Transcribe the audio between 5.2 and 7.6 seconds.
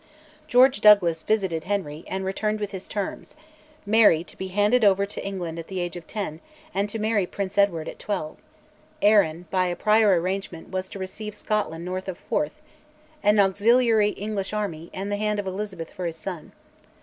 England at the age of ten, and to marry Prince